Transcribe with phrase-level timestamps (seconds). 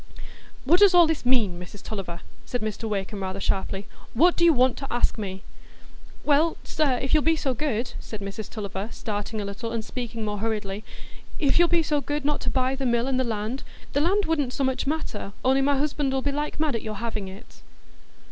[0.65, 3.85] "What does all this mean, Mrs Tulliver?" said Mr Wakem rather sharply.
[4.15, 5.43] "What do you want to ask me?"
[6.23, 10.25] "Why, sir, if you'll be so good," said Mrs Tulliver, starting a little, and speaking
[10.25, 14.25] more hurriedly,—"if you'll be so good not to buy the mill an' the land,—the land
[14.25, 17.61] wouldn't so much matter, only my husband ull' be like mad at your having it."